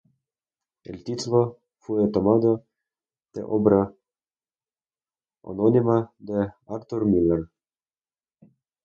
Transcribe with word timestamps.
El 0.83 1.03
título 1.03 1.59
fue 1.77 2.09
tomado 2.09 2.65
de 3.35 3.43
obra 3.45 3.93
homónima 5.43 6.11
de 6.17 6.47
Arthur 6.65 7.05
Miller. 7.05 7.51